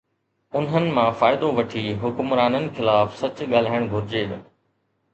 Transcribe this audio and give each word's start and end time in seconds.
انهن 0.59 0.87
مان 0.97 1.11
فائدو 1.19 1.51
وٺي 1.59 1.85
حڪمرانن 2.05 2.67
خلاف 2.81 3.15
سچ 3.23 3.47
ڳالهائڻ 3.55 3.89
گهرجي. 3.97 4.29